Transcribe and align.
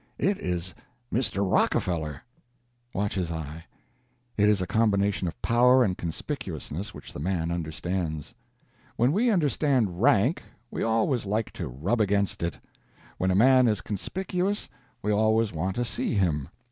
It 0.17 0.39
is 0.39 0.73
Mr. 1.13 1.47
Rockefeller." 1.47 2.23
Watch 2.91 3.13
his 3.13 3.29
eye. 3.29 3.65
It 4.35 4.49
is 4.49 4.59
a 4.59 4.65
combination 4.65 5.27
of 5.27 5.39
power 5.43 5.83
and 5.83 5.95
conspicuousness 5.95 6.91
which 6.91 7.13
the 7.13 7.19
man 7.19 7.51
understands. 7.51 8.33
When 8.95 9.11
we 9.11 9.29
understand 9.29 10.01
rank, 10.01 10.41
we 10.71 10.81
always 10.81 11.27
like 11.27 11.51
to 11.53 11.67
rub 11.67 12.01
against 12.01 12.41
it. 12.41 12.57
When 13.19 13.29
a 13.29 13.35
man 13.35 13.67
is 13.67 13.81
conspicuous, 13.81 14.69
we 15.03 15.11
always 15.11 15.53
want 15.53 15.75
to 15.75 15.85
see 15.85 16.15
him. 16.15 16.49